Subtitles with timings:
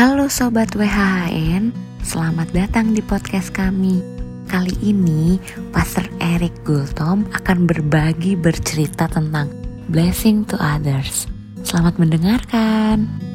[0.00, 4.00] Halo Sobat WHHN, selamat datang di podcast kami.
[4.48, 5.36] Kali ini,
[5.76, 9.52] Pastor Eric Gultom akan berbagi bercerita tentang
[9.92, 11.28] blessing to others.
[11.68, 13.29] Selamat mendengarkan.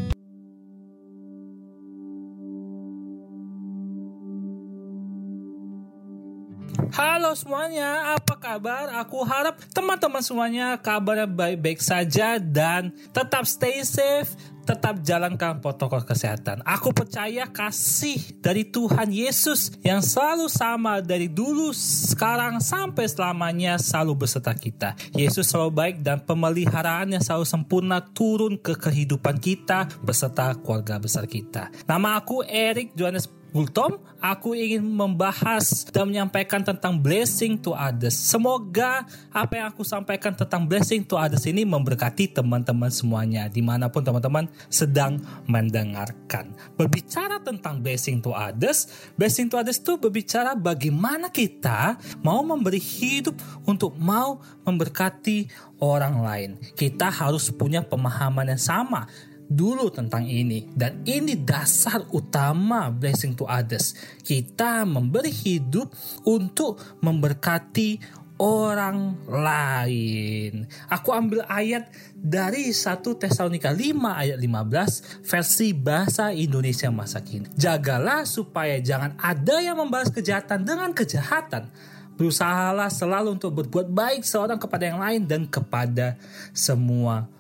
[7.36, 8.90] Semuanya, apa kabar?
[9.04, 14.32] Aku harap teman-teman semuanya kabarnya baik-baik saja dan tetap stay safe,
[14.64, 16.64] tetap jalankan protokol kesehatan.
[16.64, 24.26] Aku percaya kasih dari Tuhan Yesus yang selalu sama dari dulu, sekarang sampai selamanya selalu
[24.26, 24.96] beserta kita.
[25.14, 31.28] Yesus selalu baik dan pemeliharaan yang selalu sempurna turun ke kehidupan kita beserta keluarga besar
[31.28, 31.70] kita.
[31.86, 38.12] Nama aku Eric Johannes Gultom, aku ingin membahas dan menyampaikan tentang blessing to others.
[38.12, 43.88] Semoga apa yang aku sampaikan tentang blessing to others ini memberkati teman-teman semuanya, di mana
[43.88, 46.52] pun teman-teman sedang mendengarkan.
[46.76, 51.96] Berbicara tentang blessing to others, blessing to others itu berbicara bagaimana kita
[52.28, 55.48] mau memberi hidup untuk mau memberkati
[55.80, 56.52] orang lain.
[56.76, 59.08] Kita harus punya pemahaman yang sama
[59.46, 63.94] dulu tentang ini dan ini dasar utama blessing to others.
[64.22, 65.94] Kita memberi hidup
[66.26, 70.68] untuk memberkati orang lain.
[70.92, 77.48] Aku ambil ayat dari 1 Tesalonika 5 ayat 15 versi bahasa Indonesia masa kini.
[77.56, 81.72] Jagalah supaya jangan ada yang membalas kejahatan dengan kejahatan.
[82.16, 86.16] Berusahalah selalu untuk berbuat baik seorang kepada yang lain dan kepada
[86.56, 87.36] semua orang.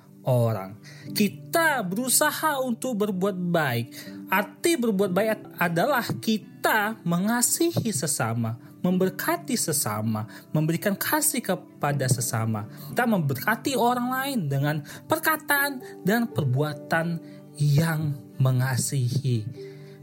[1.13, 3.85] Kita berusaha untuk berbuat baik.
[4.25, 12.65] Arti berbuat baik adalah kita mengasihi sesama, memberkati sesama, memberikan kasih kepada sesama.
[12.89, 17.21] Kita memberkati orang lain dengan perkataan dan perbuatan
[17.61, 19.45] yang mengasihi.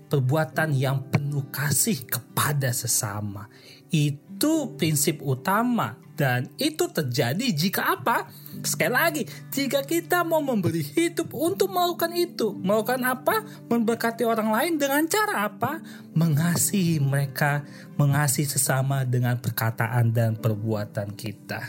[0.07, 3.51] Perbuatan yang penuh kasih kepada sesama.
[3.91, 8.29] Itu prinsip utama dan itu terjadi jika apa?
[8.61, 12.53] Sekali lagi, jika kita mau memberi hidup untuk melakukan itu.
[12.53, 13.41] Melakukan apa?
[13.73, 15.81] Memberkati orang lain dengan cara apa?
[16.13, 17.65] Mengasihi mereka,
[17.97, 21.65] mengasihi sesama dengan perkataan dan perbuatan kita.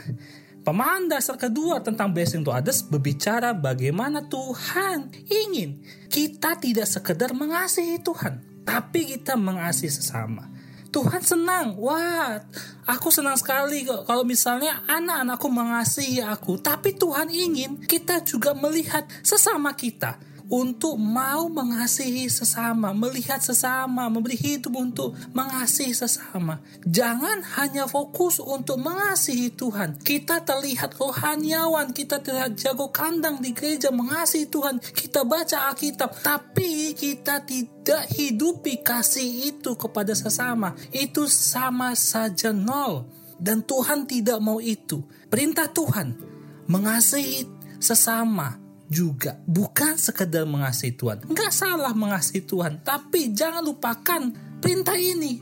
[0.64, 8.00] Pemahaman dasar kedua tentang blessing to others berbicara bagaimana Tuhan ingin kita tidak sekedar mengasihi
[8.00, 10.48] Tuhan, tapi kita mengasihi sesama.
[10.94, 11.74] Tuhan senang.
[11.82, 12.38] Wah,
[12.86, 16.62] aku senang sekali kok kalau misalnya anak-anakku mengasihi aku.
[16.62, 24.36] Tapi Tuhan ingin kita juga melihat sesama kita untuk mau mengasihi sesama, melihat sesama, memberi
[24.36, 26.60] hidup untuk mengasihi sesama.
[26.84, 30.00] Jangan hanya fokus untuk mengasihi Tuhan.
[30.02, 34.80] Kita terlihat rohaniawan, kita terlihat jago kandang di gereja mengasihi Tuhan.
[34.80, 40.76] Kita baca Alkitab, tapi kita tidak hidupi kasih itu kepada sesama.
[40.92, 43.08] Itu sama saja nol.
[43.44, 45.04] Dan Tuhan tidak mau itu.
[45.28, 46.16] Perintah Tuhan
[46.72, 47.44] mengasihi
[47.84, 48.63] sesama
[48.94, 51.26] juga bukan sekedar mengasihi Tuhan.
[51.26, 54.30] Enggak salah mengasihi Tuhan, tapi jangan lupakan
[54.62, 55.42] perintah ini.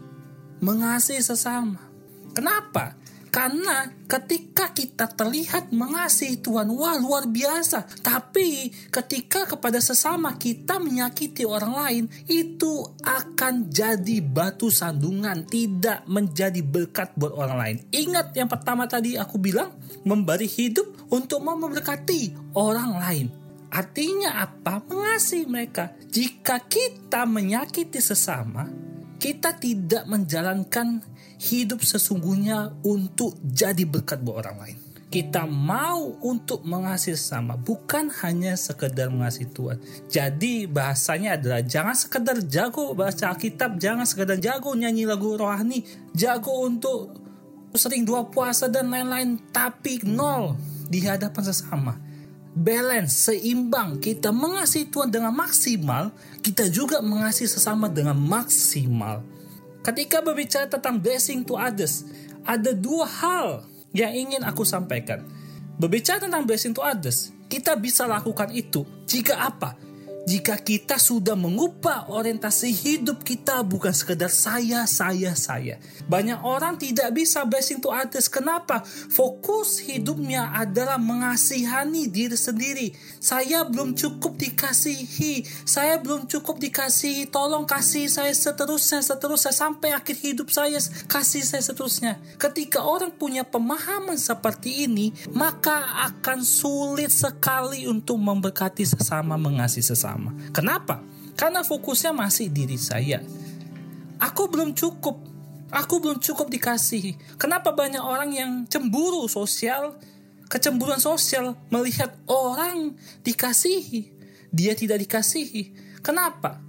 [0.63, 1.83] Mengasihi sesama.
[2.31, 2.95] Kenapa?
[3.31, 7.87] Karena ketika kita terlihat mengasihi Tuhan, wah luar biasa.
[8.03, 16.59] Tapi ketika kepada sesama kita menyakiti orang lain, itu akan jadi batu sandungan, tidak menjadi
[16.59, 17.77] berkat buat orang lain.
[17.95, 23.40] Ingat yang pertama tadi aku bilang, memberi hidup untuk memberkati orang lain.
[23.71, 24.83] Artinya apa?
[24.83, 25.95] Mengasihi mereka.
[26.11, 28.67] Jika kita menyakiti sesama,
[29.15, 30.99] kita tidak menjalankan
[31.39, 34.77] hidup sesungguhnya untuk jadi berkat buat orang lain.
[35.11, 39.79] Kita mau untuk mengasihi sesama, bukan hanya sekedar mengasihi Tuhan.
[40.07, 45.83] Jadi bahasanya adalah jangan sekedar jago baca Alkitab, jangan sekedar jago nyanyi lagu rohani,
[46.15, 47.11] jago untuk
[47.75, 50.55] sering dua puasa dan lain-lain, tapi nol
[50.87, 52.10] di hadapan sesama
[52.55, 53.99] balance, seimbang.
[53.99, 56.11] Kita mengasihi Tuhan dengan maksimal,
[56.43, 59.23] kita juga mengasihi sesama dengan maksimal.
[59.81, 62.05] Ketika berbicara tentang blessing to others,
[62.45, 63.65] ada dua hal
[63.95, 65.25] yang ingin aku sampaikan.
[65.81, 69.73] Berbicara tentang blessing to others, kita bisa lakukan itu jika apa?
[70.21, 75.81] Jika kita sudah mengubah orientasi hidup kita bukan sekedar saya, saya, saya.
[76.05, 78.29] Banyak orang tidak bisa blessing to others.
[78.29, 78.85] Kenapa?
[78.85, 82.93] Fokus hidupnya adalah mengasihani diri sendiri.
[83.17, 85.41] Saya belum cukup dikasihi.
[85.65, 87.25] Saya belum cukup dikasihi.
[87.33, 89.49] Tolong kasih saya seterusnya, seterusnya.
[89.49, 90.77] Sampai akhir hidup saya,
[91.09, 92.21] kasih saya seterusnya.
[92.37, 100.10] Ketika orang punya pemahaman seperti ini, maka akan sulit sekali untuk memberkati sesama, mengasihi sesama.
[100.55, 101.03] Kenapa?
[101.35, 103.21] Karena fokusnya masih diri saya.
[104.21, 105.17] Aku belum cukup.
[105.71, 107.39] Aku belum cukup dikasihi.
[107.39, 109.95] Kenapa banyak orang yang cemburu sosial,
[110.51, 112.93] kecemburuan sosial melihat orang
[113.23, 114.11] dikasihi,
[114.51, 115.71] dia tidak dikasihi.
[116.03, 116.59] Kenapa?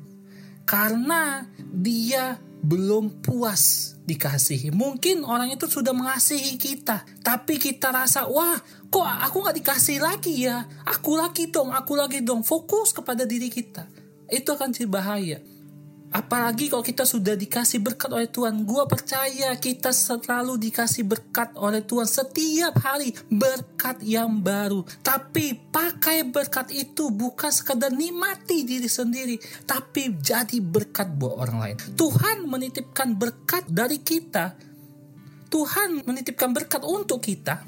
[0.62, 4.68] Karena dia belum puas dikasihi.
[4.70, 8.60] Mungkin orang itu sudah mengasihi kita, tapi kita rasa, wah,
[8.92, 10.68] kok aku nggak dikasih lagi ya?
[10.84, 12.44] Aku lagi dong, aku lagi dong.
[12.44, 13.88] Fokus kepada diri kita.
[14.28, 15.38] Itu akan jadi bahaya.
[16.12, 18.68] Apalagi kalau kita sudah dikasih berkat oleh Tuhan.
[18.68, 23.16] Gua percaya kita selalu dikasih berkat oleh Tuhan setiap hari.
[23.32, 24.84] Berkat yang baru.
[25.00, 29.40] Tapi pakai berkat itu bukan sekadar nikmati diri sendiri.
[29.64, 31.76] Tapi jadi berkat buat orang lain.
[31.96, 34.52] Tuhan menitipkan berkat dari kita.
[35.48, 37.60] Tuhan menitipkan berkat untuk kita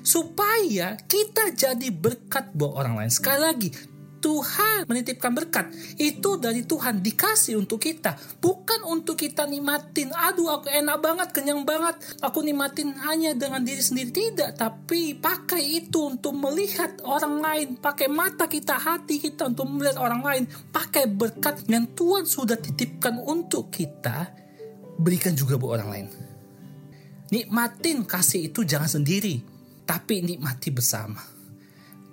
[0.00, 3.12] supaya kita jadi berkat buat orang lain.
[3.12, 3.68] Sekali lagi,
[4.20, 5.72] Tuhan menitipkan berkat.
[5.96, 8.14] Itu dari Tuhan dikasih untuk kita.
[8.38, 11.96] Bukan untuk kita nikmatin aduh aku enak banget kenyang banget.
[12.20, 14.12] Aku nikmatin hanya dengan diri sendiri.
[14.12, 17.68] Tidak tapi pakai itu untuk melihat orang lain.
[17.80, 20.44] Pakai mata kita hati kita untuk melihat orang lain.
[20.68, 24.28] Pakai berkat yang Tuhan sudah titipkan untuk kita
[25.00, 26.06] berikan juga buat orang lain.
[27.32, 29.40] Nikmatin kasih itu jangan sendiri
[29.88, 31.24] tapi nikmati bersama.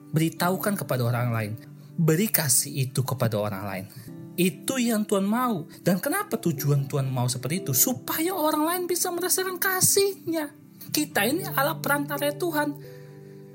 [0.07, 1.66] Beritahukan kepada orang lain
[1.97, 3.85] beri kasih itu kepada orang lain.
[4.37, 5.65] Itu yang Tuhan mau.
[5.81, 7.73] Dan kenapa tujuan Tuhan mau seperti itu?
[7.73, 10.53] Supaya orang lain bisa merasakan kasihnya.
[10.93, 12.77] Kita ini ala perantara Tuhan.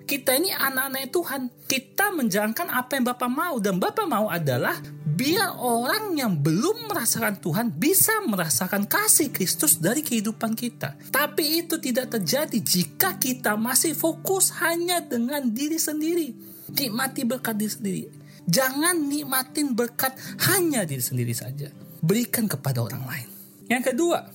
[0.02, 1.42] Kita ini anak-anak Tuhan.
[1.70, 3.62] Kita menjalankan apa yang Bapak mau.
[3.62, 4.74] Dan Bapak mau adalah
[5.06, 10.98] biar orang yang belum merasakan Tuhan bisa merasakan kasih Kristus dari kehidupan kita.
[11.14, 16.34] Tapi itu tidak terjadi jika kita masih fokus hanya dengan diri sendiri.
[16.74, 18.04] Nikmati berkat diri sendiri
[18.46, 20.14] Jangan nikmatin berkat
[20.50, 21.70] hanya diri sendiri saja.
[22.02, 23.28] Berikan kepada orang lain.
[23.70, 24.26] Yang kedua,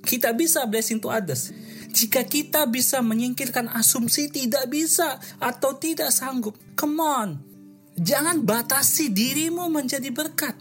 [0.00, 1.52] kita bisa blessing to others.
[1.90, 6.56] Jika kita bisa menyingkirkan asumsi tidak bisa atau tidak sanggup.
[6.78, 7.30] Come on.
[8.00, 10.56] Jangan batasi dirimu menjadi berkat.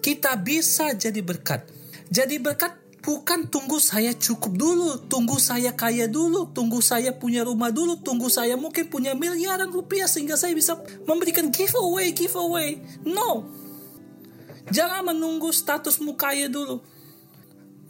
[0.00, 1.68] Kita bisa jadi berkat.
[2.08, 7.72] Jadi berkat bukan tunggu saya cukup dulu, tunggu saya kaya dulu, tunggu saya punya rumah
[7.72, 10.76] dulu, tunggu saya mungkin punya miliaran rupiah sehingga saya bisa
[11.08, 12.80] memberikan giveaway, giveaway.
[13.04, 13.48] No.
[14.70, 16.84] Jangan menunggu statusmu kaya dulu.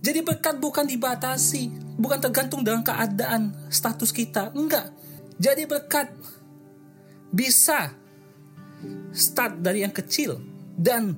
[0.00, 1.68] Jadi berkat bukan dibatasi,
[2.00, 4.48] bukan tergantung dengan keadaan status kita.
[4.56, 4.88] Enggak.
[5.36, 6.08] Jadi berkat
[7.28, 7.92] bisa
[9.12, 10.40] start dari yang kecil
[10.72, 11.12] dan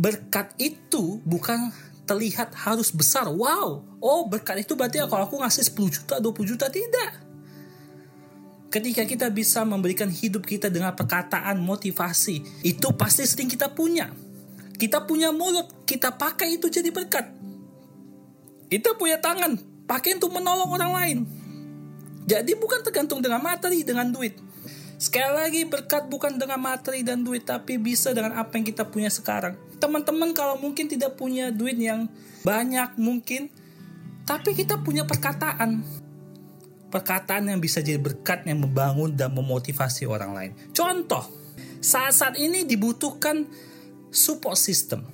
[0.00, 1.72] berkat itu bukan
[2.06, 3.26] terlihat harus besar.
[3.26, 7.26] Wow, oh berkat itu berarti kalau aku ngasih 10 juta, 20 juta, tidak.
[8.70, 14.10] Ketika kita bisa memberikan hidup kita dengan perkataan motivasi, itu pasti sering kita punya.
[14.76, 17.26] Kita punya mulut, kita pakai itu jadi berkat.
[18.66, 21.18] Kita punya tangan, pakai untuk menolong orang lain.
[22.26, 24.34] Jadi bukan tergantung dengan materi, dengan duit.
[24.96, 29.12] Sekali lagi berkat bukan dengan materi dan duit tapi bisa dengan apa yang kita punya
[29.12, 29.54] sekarang.
[29.76, 32.08] Teman-teman kalau mungkin tidak punya duit yang
[32.42, 33.52] banyak mungkin
[34.26, 35.84] tapi kita punya perkataan.
[36.90, 40.52] Perkataan yang bisa jadi berkat yang membangun dan memotivasi orang lain.
[40.72, 41.26] Contoh,
[41.82, 43.46] saat-saat ini dibutuhkan
[44.10, 45.06] support system.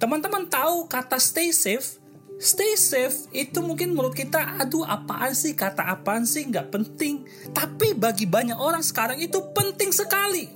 [0.00, 2.02] Teman-teman tahu kata stay safe
[2.42, 7.22] stay safe itu mungkin menurut kita aduh apaan sih kata apaan sih nggak penting
[7.54, 10.50] tapi bagi banyak orang sekarang itu penting sekali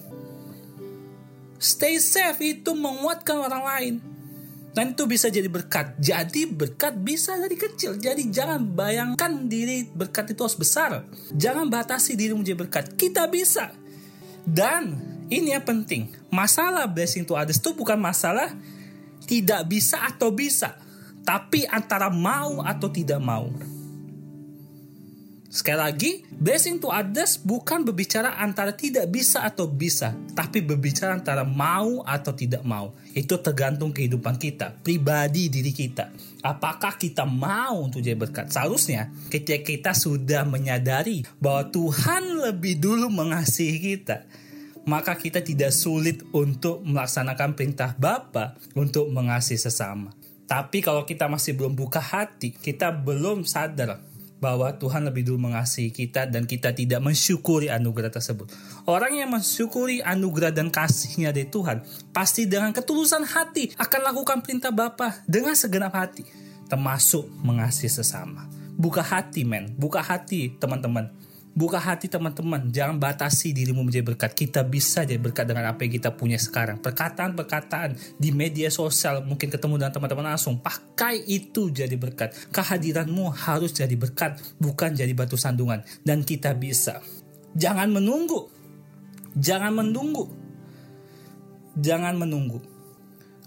[1.66, 3.94] stay safe itu menguatkan orang lain.
[4.76, 5.96] Dan itu bisa jadi berkat.
[5.96, 7.96] Jadi berkat bisa dari kecil.
[7.96, 11.02] Jadi jangan bayangkan diri berkat itu harus besar.
[11.32, 12.92] Jangan batasi diri menjadi berkat.
[12.92, 13.72] Kita bisa.
[14.44, 15.00] Dan
[15.32, 16.12] ini yang penting.
[16.28, 18.52] Masalah blessing to others itu bukan masalah
[19.24, 20.76] tidak bisa atau bisa.
[21.24, 23.48] Tapi antara mau atau tidak mau.
[25.56, 31.48] Sekali lagi, blessing to others bukan berbicara antara tidak bisa atau bisa, tapi berbicara antara
[31.48, 32.92] mau atau tidak mau.
[33.16, 36.12] Itu tergantung kehidupan kita, pribadi diri kita.
[36.44, 38.52] Apakah kita mau untuk jadi berkat?
[38.52, 44.28] Seharusnya ketika kita sudah menyadari bahwa Tuhan lebih dulu mengasihi kita,
[44.84, 50.12] maka kita tidak sulit untuk melaksanakan perintah Bapa untuk mengasihi sesama.
[50.44, 55.88] Tapi kalau kita masih belum buka hati, kita belum sadar bahwa Tuhan lebih dulu mengasihi
[55.88, 58.52] kita dan kita tidak mensyukuri anugerah tersebut.
[58.84, 61.80] Orang yang mensyukuri anugerah dan kasihnya dari Tuhan
[62.12, 66.28] pasti dengan ketulusan hati akan lakukan perintah Bapa dengan segenap hati,
[66.68, 68.44] termasuk mengasihi sesama.
[68.76, 71.08] Buka hati men, buka hati teman-teman.
[71.56, 74.36] Buka hati teman-teman, jangan batasi dirimu menjadi berkat.
[74.36, 76.76] Kita bisa jadi berkat dengan apa yang kita punya sekarang.
[76.84, 82.36] Perkataan-perkataan di media sosial, mungkin ketemu dengan teman-teman langsung, pakai itu jadi berkat.
[82.52, 85.80] Kehadiranmu harus jadi berkat, bukan jadi batu sandungan.
[86.04, 87.00] Dan kita bisa.
[87.56, 88.52] Jangan menunggu.
[89.32, 90.28] Jangan menunggu.
[91.80, 92.60] Jangan menunggu.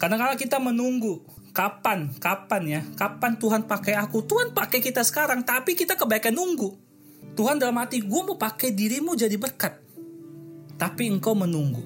[0.01, 1.21] Karena kalau kita menunggu,
[1.53, 4.25] kapan, kapan ya, kapan Tuhan pakai aku?
[4.25, 6.88] Tuhan pakai kita sekarang, tapi kita kebaikan nunggu.
[7.33, 9.77] Tuhan dalam hati, gue mau pakai dirimu jadi berkat.
[10.79, 11.83] Tapi engkau menunggu.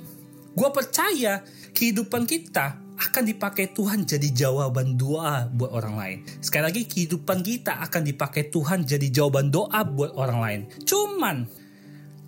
[0.54, 1.42] Gue percaya
[1.74, 6.18] kehidupan kita akan dipakai Tuhan jadi jawaban doa buat orang lain.
[6.40, 10.62] Sekali lagi, kehidupan kita akan dipakai Tuhan jadi jawaban doa buat orang lain.
[10.86, 11.50] Cuman,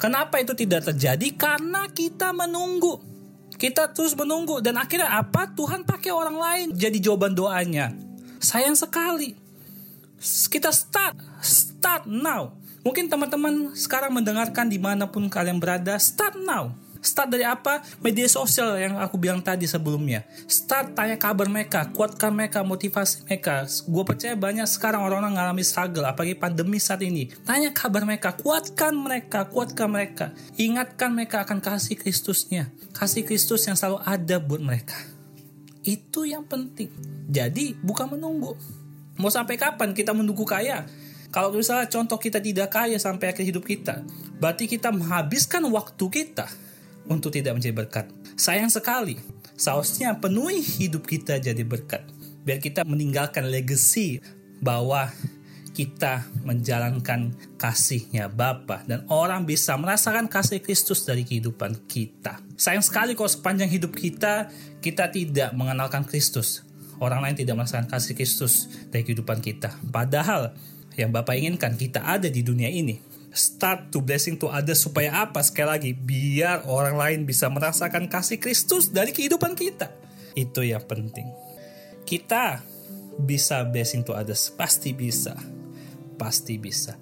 [0.01, 1.27] kenapa itu tidak terjadi?
[1.37, 2.97] Karena kita menunggu.
[3.55, 5.47] Kita terus menunggu dan akhirnya apa?
[5.55, 7.95] Tuhan pakai orang lain jadi jawaban doanya.
[8.43, 9.31] Sayang sekali.
[10.25, 12.64] Kita start, start now.
[12.85, 16.69] Mungkin teman-teman sekarang mendengarkan di mana pun kalian berada, start now.
[17.01, 17.81] Start dari apa?
[17.97, 20.21] Media sosial yang aku bilang tadi sebelumnya.
[20.45, 23.65] Start tanya kabar mereka, kuatkan mereka, motivasi mereka.
[23.89, 27.29] Gue percaya banyak sekarang orang-orang ngalami struggle, apalagi pandemi saat ini.
[27.41, 30.37] Tanya kabar mereka, kuatkan mereka, kuatkan mereka.
[30.57, 32.69] Ingatkan mereka akan kasih Kristusnya.
[32.93, 34.97] Kasih Kristus yang selalu ada buat mereka.
[35.81, 36.89] Itu yang penting.
[37.33, 38.53] Jadi bukan menunggu.
[39.17, 40.85] Mau sampai kapan kita menunggu kaya?
[41.35, 44.07] Kalau misalnya contoh kita tidak kaya sampai akhir hidup kita,
[44.39, 46.47] berarti kita menghabiskan waktu kita
[47.11, 48.05] untuk tidak menjadi berkat.
[48.39, 49.19] Sayang sekali,
[49.59, 52.07] seharusnya penuhi hidup kita jadi berkat.
[52.47, 54.23] Biar kita meninggalkan legacy
[54.63, 55.11] bahwa
[55.75, 62.39] kita menjalankan kasihnya Bapa dan orang bisa merasakan kasih Kristus dari kehidupan kita.
[62.55, 64.47] Sayang sekali kalau sepanjang hidup kita
[64.79, 66.63] kita tidak mengenalkan Kristus.
[66.95, 69.75] Orang lain tidak merasakan kasih Kristus dari kehidupan kita.
[69.91, 70.55] Padahal
[70.95, 72.99] yang Bapak inginkan kita ada di dunia ini.
[73.35, 75.43] Start to blessing to others supaya apa?
[75.43, 79.91] Sekali lagi biar orang lain bisa merasakan kasih Kristus dari kehidupan kita.
[80.39, 81.27] Itu yang penting.
[82.07, 82.63] Kita
[83.19, 84.47] bisa blessing to others?
[84.55, 85.35] Pasti bisa.
[86.15, 86.95] Pasti bisa.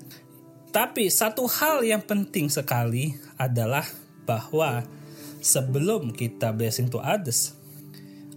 [0.74, 3.86] Tapi satu hal yang penting sekali adalah
[4.26, 4.82] bahwa
[5.38, 7.54] sebelum kita blessing to others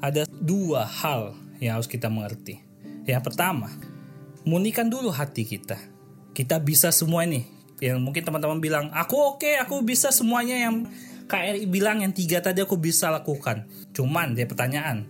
[0.04, 1.32] ada dua hal
[1.64, 2.60] yang harus kita mengerti.
[3.08, 3.72] Yang pertama
[4.46, 5.76] munikan dulu hati kita.
[6.32, 7.44] Kita bisa semua ini.
[7.82, 10.56] Yang mungkin teman-teman bilang aku oke okay, aku bisa semuanya.
[10.56, 10.88] Yang
[11.26, 13.66] KRI bilang yang tiga tadi aku bisa lakukan.
[13.92, 15.04] Cuman dia pertanyaan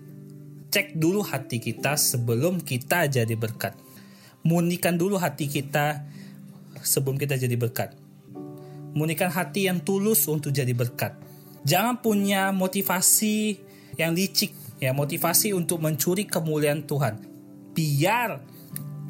[0.73, 3.77] cek dulu hati kita sebelum kita jadi berkat.
[4.43, 6.03] Munikan dulu hati kita
[6.81, 7.95] sebelum kita jadi berkat.
[8.97, 11.13] Munikan hati yang tulus untuk jadi berkat.
[11.69, 13.61] Jangan punya motivasi
[14.01, 17.21] yang licik ya motivasi untuk mencuri kemuliaan Tuhan.
[17.77, 18.56] Biar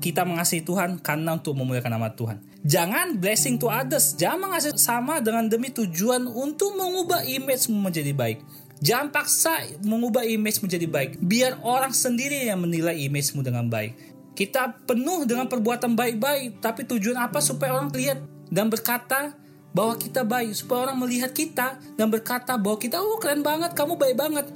[0.07, 4.19] kita mengasihi Tuhan karena untuk memuliakan nama Tuhan Jangan blessing to others.
[4.19, 8.43] Jangan mengasihi sama dengan demi tujuan untuk mengubah image menjadi baik.
[8.83, 11.23] Jangan paksa mengubah image menjadi baik.
[11.23, 13.95] Biar orang sendiri yang menilai imagemu dengan baik.
[14.35, 18.19] Kita penuh dengan perbuatan baik-baik, tapi tujuan apa supaya orang lihat
[18.51, 19.33] dan berkata
[19.71, 23.95] bahwa kita baik, supaya orang melihat kita dan berkata bahwa kita oh keren banget, kamu
[23.95, 24.47] baik banget.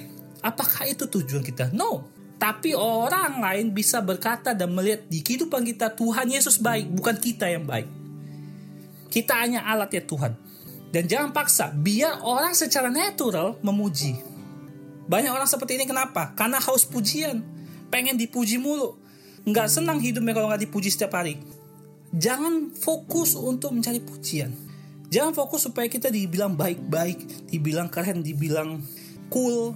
[0.42, 1.70] Apakah itu tujuan kita?
[1.70, 2.10] No.
[2.40, 7.52] Tapi orang lain bisa berkata dan melihat di kehidupan kita Tuhan Yesus baik, bukan kita
[7.52, 7.84] yang baik.
[9.12, 10.32] Kita hanya alat ya Tuhan.
[10.88, 14.16] Dan jangan paksa, biar orang secara natural memuji.
[15.04, 16.32] Banyak orang seperti ini kenapa?
[16.32, 17.44] Karena haus pujian.
[17.92, 18.96] Pengen dipuji mulu.
[19.44, 21.36] Nggak senang hidupnya kalau nggak dipuji setiap hari.
[22.16, 24.48] Jangan fokus untuk mencari pujian.
[25.12, 28.80] Jangan fokus supaya kita dibilang baik-baik, dibilang keren, dibilang
[29.28, 29.74] cool,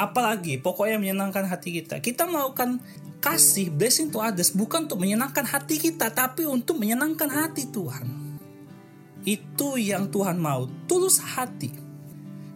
[0.00, 2.00] apalagi pokoknya menyenangkan hati kita.
[2.00, 2.80] Kita melakukan
[3.20, 8.08] kasih blessing to others bukan untuk menyenangkan hati kita tapi untuk menyenangkan hati Tuhan.
[9.28, 11.68] Itu yang Tuhan mau, tulus hati.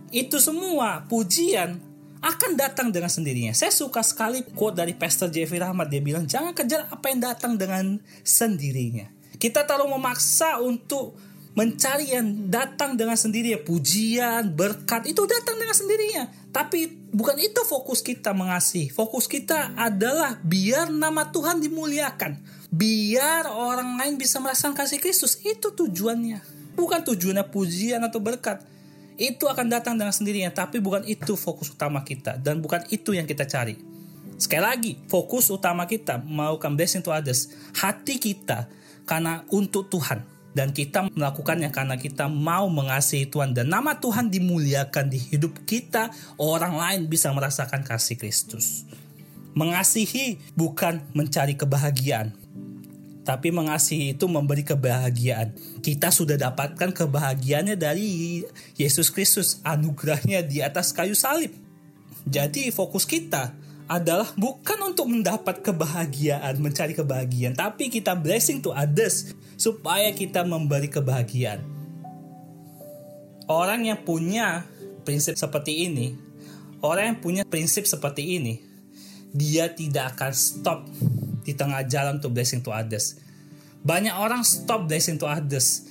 [0.08, 1.76] Itu semua pujian
[2.24, 3.52] akan datang dengan sendirinya.
[3.52, 5.92] Saya suka sekali quote dari Pastor Jeffrey Rahmat.
[5.92, 9.12] Dia bilang, jangan kejar apa yang datang dengan sendirinya.
[9.36, 11.20] Kita terlalu memaksa untuk
[11.54, 13.62] mencari yang datang dengan sendirinya.
[13.62, 16.25] Pujian, berkat, itu datang dengan sendirinya.
[16.50, 18.90] Tapi bukan itu fokus kita mengasihi.
[18.90, 22.42] Fokus kita adalah biar nama Tuhan dimuliakan.
[22.75, 25.38] Biar orang lain bisa merasakan kasih Kristus.
[25.46, 26.42] Itu tujuannya.
[26.75, 28.66] Bukan tujuannya pujian atau berkat.
[29.14, 33.30] Itu akan datang dengan sendirinya, tapi bukan itu fokus utama kita dan bukan itu yang
[33.30, 33.78] kita cari.
[34.34, 37.46] Sekali lagi, fokus utama kita melakukan blessing to others.
[37.78, 38.66] Hati kita
[39.06, 45.11] karena untuk Tuhan dan kita melakukannya karena kita mau mengasihi Tuhan dan nama Tuhan dimuliakan
[45.11, 48.87] di hidup kita, orang lain bisa merasakan kasih Kristus.
[49.58, 52.34] Mengasihi bukan mencari kebahagiaan.
[53.25, 55.56] Tapi mengasihi itu memberi kebahagiaan.
[55.80, 58.42] Kita sudah dapatkan kebahagiaannya dari
[58.76, 61.50] Yesus Kristus, anugerahnya di atas kayu salib.
[62.28, 69.37] Jadi fokus kita adalah bukan untuk mendapat kebahagiaan, mencari kebahagiaan, tapi kita blessing to others
[69.61, 71.61] supaya kita memberi kebahagiaan.
[73.45, 74.64] Orang yang punya
[75.05, 76.17] prinsip seperti ini,
[76.81, 78.57] orang yang punya prinsip seperti ini,
[79.37, 80.79] dia tidak akan stop
[81.45, 83.21] di tengah jalan untuk blessing to others.
[83.85, 85.85] Banyak orang stop blessing to others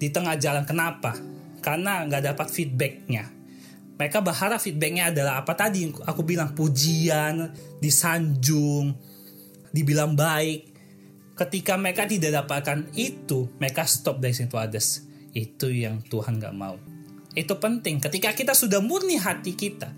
[0.00, 0.64] di tengah jalan.
[0.64, 1.12] Kenapa?
[1.60, 3.28] Karena nggak dapat feedbacknya.
[3.94, 8.90] Mereka berharap feedbacknya adalah apa tadi aku bilang pujian, disanjung,
[9.70, 10.74] dibilang baik.
[11.34, 15.02] Ketika mereka tidak dapatkan itu, mereka stop blessing to others.
[15.34, 16.78] Itu yang Tuhan nggak mau.
[17.34, 17.98] Itu penting.
[17.98, 19.90] Ketika kita sudah murni hati kita,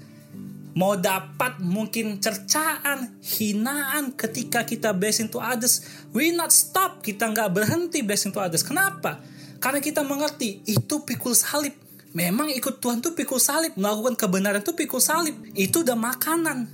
[0.76, 7.52] mau dapat mungkin cercaan, hinaan ketika kita blessing to others, we not stop, kita nggak
[7.52, 8.64] berhenti blessing to others.
[8.64, 9.20] Kenapa?
[9.56, 11.85] Karena kita mengerti itu pikul salib.
[12.16, 15.36] Memang ikut Tuhan tuh pikul salib, melakukan kebenaran tuh pikul salib.
[15.52, 16.64] Itu udah makanan.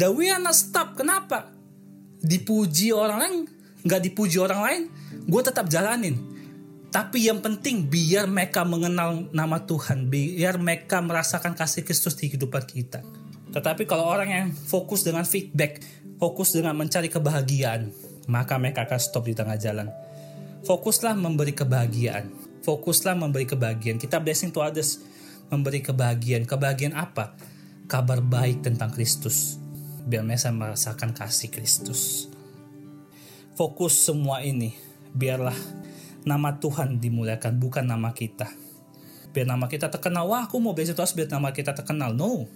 [0.00, 0.96] Not stop.
[0.96, 1.52] Kenapa?
[2.24, 3.36] Dipuji orang lain,
[3.84, 4.82] nggak dipuji orang lain,
[5.28, 6.16] gue tetap jalanin.
[6.88, 12.64] Tapi yang penting biar mereka mengenal nama Tuhan, biar mereka merasakan kasih Kristus di kehidupan
[12.64, 13.04] kita.
[13.52, 15.84] Tetapi kalau orang yang fokus dengan feedback,
[16.16, 17.92] fokus dengan mencari kebahagiaan,
[18.24, 19.92] maka mereka akan stop di tengah jalan.
[20.64, 22.41] Fokuslah memberi kebahagiaan.
[22.62, 23.98] Fokuslah memberi kebahagiaan.
[23.98, 25.02] Kita blessing to others.
[25.50, 26.46] Memberi kebahagiaan.
[26.46, 27.34] Kebahagiaan apa?
[27.90, 29.58] Kabar baik tentang Kristus.
[30.06, 32.30] Biar mereka merasakan kasih Kristus.
[33.58, 34.72] Fokus semua ini.
[35.12, 35.54] Biarlah
[36.22, 38.48] nama Tuhan dimuliakan, bukan nama kita.
[39.34, 40.30] Biar nama kita terkenal.
[40.30, 42.14] Wah, aku mau blessing to others biar nama kita terkenal.
[42.14, 42.46] No,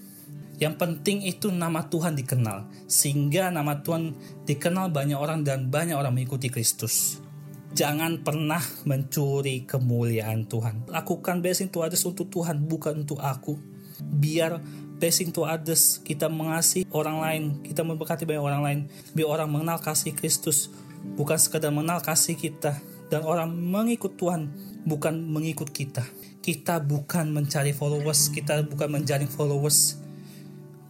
[0.57, 2.65] yang penting itu nama Tuhan dikenal.
[2.89, 4.17] Sehingga nama Tuhan
[4.49, 7.26] dikenal banyak orang dan banyak orang mengikuti Kristus.
[7.77, 10.89] Jangan pernah mencuri kemuliaan Tuhan.
[10.89, 13.61] Lakukan blessing to others untuk Tuhan, bukan untuk aku.
[14.01, 14.57] Biar
[14.97, 18.81] blessing to others, kita mengasihi orang lain, kita memberkati banyak orang lain.
[19.13, 20.73] Biar orang mengenal kasih Kristus,
[21.21, 22.81] bukan sekadar mengenal kasih kita.
[23.13, 24.49] Dan orang mengikut Tuhan,
[24.89, 26.09] bukan mengikut kita.
[26.41, 30.01] Kita bukan mencari followers, kita bukan menjaring followers,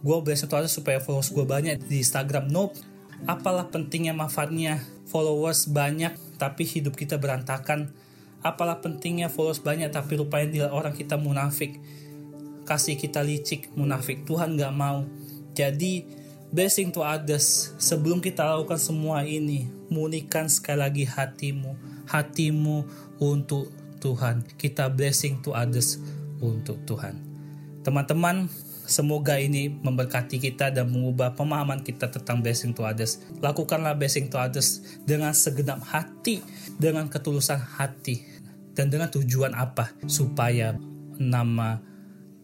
[0.07, 2.77] gue biasa tuh supaya followers gue banyak di Instagram nope
[3.25, 4.77] apalah pentingnya manfaatnya
[5.09, 7.91] followers banyak tapi hidup kita berantakan.
[8.45, 11.81] Apalah pentingnya followers banyak tapi rupanya dia orang kita munafik.
[12.63, 14.23] Kasih kita licik munafik.
[14.23, 15.03] Tuhan gak mau.
[15.57, 16.05] Jadi
[16.53, 17.73] blessing to others.
[17.81, 21.73] Sebelum kita lakukan semua ini munikan sekali lagi hatimu.
[22.07, 22.77] Hatimu
[23.19, 24.45] untuk Tuhan.
[24.55, 25.97] Kita blessing to others
[26.39, 27.17] untuk Tuhan.
[27.81, 28.51] Teman-teman
[28.87, 33.19] Semoga ini memberkati kita dan mengubah pemahaman kita tentang blessing to others.
[33.43, 36.39] Lakukanlah blessing to others dengan segenap hati,
[36.79, 38.23] dengan ketulusan hati,
[38.71, 39.91] dan dengan tujuan apa?
[40.07, 40.71] Supaya
[41.19, 41.83] nama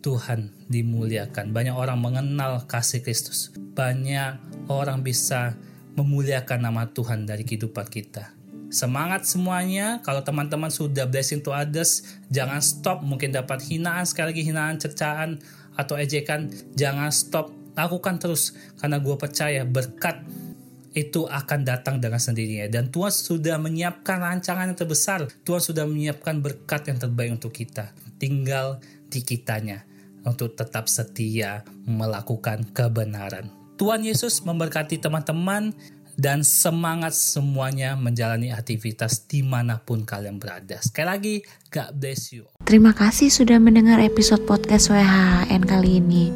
[0.03, 1.56] Tuhan dimuliakan.
[1.56, 3.56] Banyak orang mengenal kasih Kristus.
[3.56, 5.56] Banyak orang bisa
[5.95, 8.36] memuliakan nama Tuhan dari kehidupan kita.
[8.73, 10.01] Semangat semuanya.
[10.01, 12.03] Kalau teman-teman sudah blessing to others,
[12.34, 13.06] jangan stop.
[13.06, 15.38] Mungkin dapat hinaan, sekali lagi hinaan, cercaan,
[15.73, 18.53] atau ejekan, jangan stop, lakukan terus.
[18.77, 20.21] Karena gue percaya berkat
[20.93, 22.69] itu akan datang dengan sendirinya.
[22.69, 25.25] Dan Tuhan sudah menyiapkan rancangan yang terbesar.
[25.41, 27.91] Tuhan sudah menyiapkan berkat yang terbaik untuk kita.
[28.21, 28.77] Tinggal
[29.09, 29.83] di kitanya
[30.23, 33.49] untuk tetap setia melakukan kebenaran.
[33.75, 35.73] Tuhan Yesus memberkati teman-teman
[36.13, 40.77] dan semangat semuanya menjalani aktivitas di mana pun kalian berada.
[40.77, 41.36] Sekali lagi,
[41.73, 42.52] God bless you.
[42.63, 46.32] Terima kasih sudah mendengar episode podcast WHN kali ini.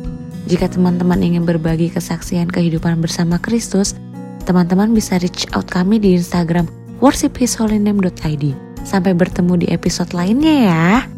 [0.51, 3.95] Jika teman-teman ingin berbagi kesaksian kehidupan bersama Kristus,
[4.43, 6.67] teman-teman bisa reach out kami di Instagram
[6.99, 8.43] worshiphisholyname.id.
[8.83, 11.16] Sampai bertemu di episode lainnya ya.